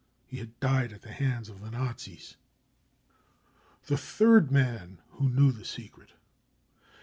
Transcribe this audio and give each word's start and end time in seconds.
He 0.25 0.37
had 0.39 0.59
died 0.59 0.93
at 0.93 1.03
the 1.03 1.11
hands 1.11 1.47
of 1.47 1.61
the 1.61 1.69
Nazis. 1.69 2.35
The 3.85 3.99
Third 3.99 4.51
Man 4.51 4.97
who 5.11 5.29
Knew 5.29 5.51
the 5.51 5.63
Secret. 5.63 6.13